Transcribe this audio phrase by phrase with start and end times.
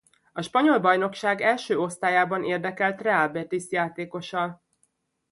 [0.33, 4.61] A spanyol bajnokság első osztályában érdekelt Real Betis játékosa.